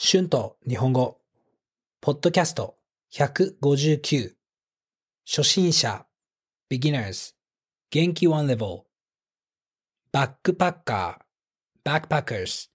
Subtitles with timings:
[0.00, 1.18] 春と日本語、
[2.00, 2.76] ポッドキャスト
[3.14, 4.30] 159、
[5.26, 6.06] 初心者、
[6.70, 7.34] beginners、
[7.90, 8.82] 元気 one level、
[10.12, 12.68] バックパッカー、backpackers。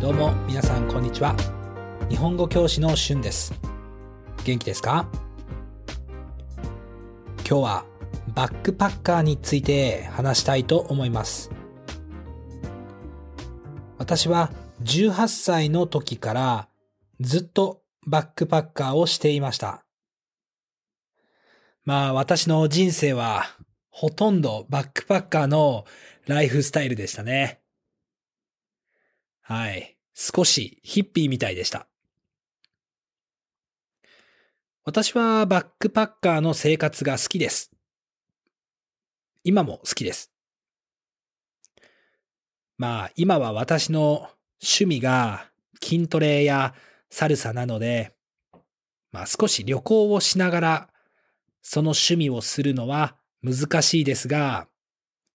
[0.00, 1.36] どうも皆さんこんにちは。
[2.08, 3.54] 日本語教師の春です。
[4.44, 5.06] 元気ですか？
[7.48, 7.91] 今日は
[8.34, 11.50] バックパッカーについて話したいと思います。
[13.98, 14.50] 私は
[14.82, 16.68] 18歳の時から
[17.20, 19.84] ずっとバックパッカーをしていました。
[21.84, 23.44] まあ私の人生は
[23.90, 25.84] ほとんどバックパッカーの
[26.26, 27.60] ライフスタイルでしたね。
[29.42, 29.98] はい。
[30.14, 31.86] 少しヒッピーみたいでした。
[34.84, 37.70] 私はバックパッカーの生活が好きです。
[39.44, 40.32] 今も好きです。
[42.78, 44.28] まあ、今は私の
[44.62, 45.46] 趣味が
[45.82, 46.74] 筋トレや
[47.10, 48.14] サルサなので、
[49.10, 50.88] まあ少し旅行をしながら
[51.62, 54.68] その趣味をするのは難しいですが、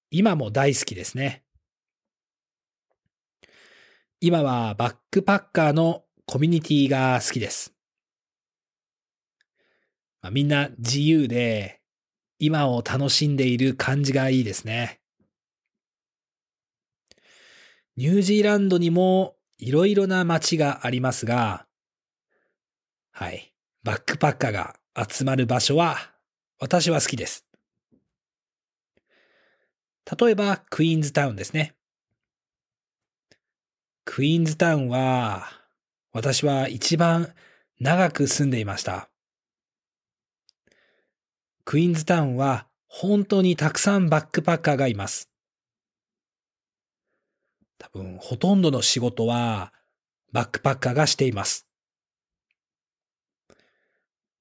[0.09, 1.43] 今も大好きですね。
[4.19, 7.73] 今はバックパッカーのコミュニティが好きです。
[10.21, 11.81] まあ、みんな自由で
[12.39, 14.99] 今を楽しんでいる感じがいいですね。
[17.95, 21.65] ニュージーランドにもいろいろな街がありますが、
[23.11, 23.53] はい。
[23.83, 25.97] バックパッカーが集まる場所は
[26.59, 27.45] 私は好きです。
[30.19, 31.75] 例えばクイーンズタウンですね。
[34.05, 35.47] クイーンズタウンは
[36.13, 37.33] 私は一番
[37.79, 39.09] 長く住んでいました。
[41.67, 45.29] クイーンズタウンは本当にたくさんバックパッカーがいます。
[47.77, 49.73] 多分ほとんどの仕事は
[50.31, 51.67] バックパッカーがしています。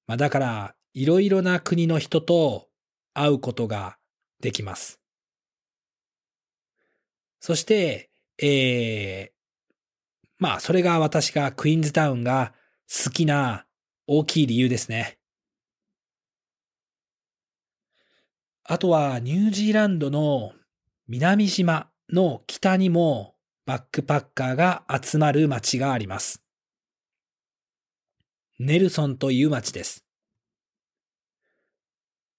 [0.07, 2.69] まあだからいろいろな国の人と
[3.13, 3.97] 会うことが
[4.39, 5.01] できます。
[7.41, 8.09] そして、
[8.41, 12.53] えー、まあそれが私がクイーンズタウンが
[12.87, 13.65] 好きな
[14.07, 15.17] 大きい理由ですね。
[18.69, 20.51] あとはニュージーランドの
[21.07, 23.33] 南島の北にも
[23.65, 26.43] バックパッカーが集まる町があります。
[28.59, 30.03] ネルソンという町です。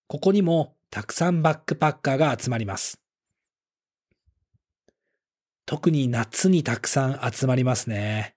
[0.07, 3.01] ここにもたくさんバックパッカーが集まります。
[5.65, 8.37] 特に夏にたくさん集まりますね。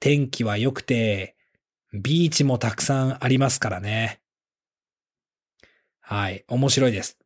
[0.00, 1.36] 天気は良くて、
[1.92, 4.19] ビーチもたくさんありますからね。
[6.10, 7.16] はい、面白いです。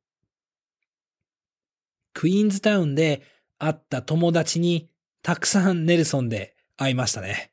[2.13, 3.23] クイーンズタウンで
[3.59, 4.91] 会った友達に
[5.23, 7.51] たくさんネルソンで会いましたね。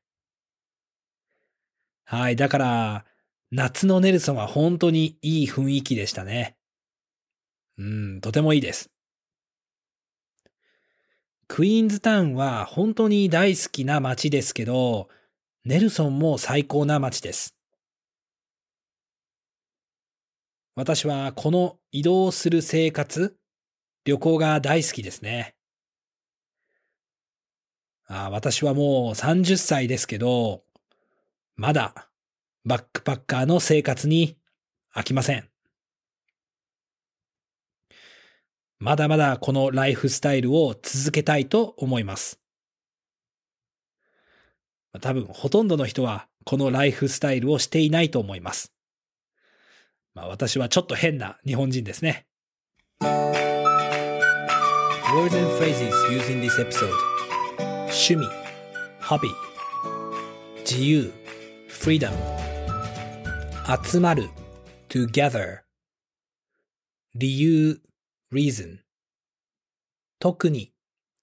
[2.04, 3.06] はい、だから
[3.50, 6.58] 夏のネルソンは本当にいい雰囲気でしたね。
[7.78, 8.92] うん、とてもいいです。
[11.48, 15.08] クイーンズタウンは本当に大好きな街ですけど、
[15.64, 17.56] ネルソンも最高な街です。
[20.74, 23.36] 私はこの移動する生活、
[24.06, 25.56] 旅行が大好きですね。
[28.08, 30.64] あ私はもう30歳ですけど、
[31.58, 32.10] まだ
[32.64, 34.38] バックパッカーの生活に
[34.96, 35.50] 飽きません。
[38.80, 42.40] まだまだこのライフスタイルを続けたいと思います。
[45.02, 48.74] 多分ほとんどの人はこのライフスタイルをしていないと思います。
[50.14, 52.26] まあ私はちょっと変な日本人ですね。
[55.14, 56.94] Words and phrases used in this episode
[57.88, 58.26] 趣味
[59.02, 59.30] hobby
[60.64, 61.12] 自由
[61.70, 62.12] freedom
[63.84, 64.30] 集まる
[64.88, 65.64] together
[67.14, 67.82] 理由
[68.32, 68.80] reason
[70.20, 70.72] 特に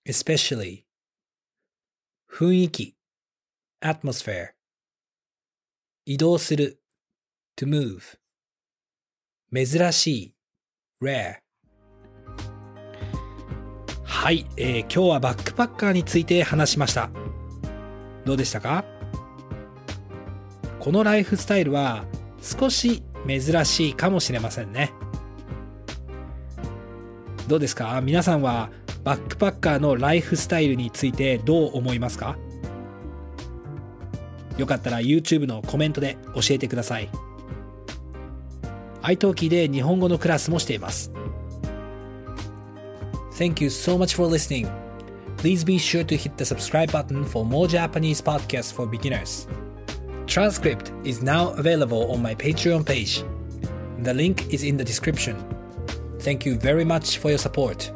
[0.07, 0.85] especially
[2.31, 2.97] 雰囲気
[3.81, 4.51] atmosphere
[6.05, 6.83] 移動する
[7.57, 8.19] to move
[9.51, 10.35] 珍しい
[11.03, 11.37] rare
[14.05, 17.09] はい、えー今日はバックパッカーについて話しました。
[18.27, 18.85] どうでしたか？
[20.79, 22.05] このライフスタイルは
[22.43, 24.93] 少し珍しいかもしれませんね。
[27.47, 28.03] どうですか？
[28.03, 28.69] 皆さんは
[29.03, 32.37] バックパッカーのライフスタイルについてどう思いますか？
[34.59, 37.09] よかったら YouTube のコメントで教えてください。
[39.03, 41.11] iTalki で日本語のクラスもしています。
[43.39, 44.69] Thank you so much for listening.
[45.37, 49.47] Please be sure to hit the subscribe button for more Japanese podcasts for beginners.
[50.27, 53.25] Transcript is now available on my Patreon page.
[54.03, 55.37] The link is in the description.
[56.21, 57.93] Thank you very much for your support.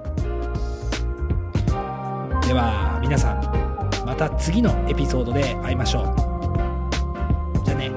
[2.47, 7.65] では皆さんまた次のエピソードで会いましょう。
[7.65, 7.91] じゃあね。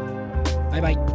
[0.71, 1.14] バイバイ。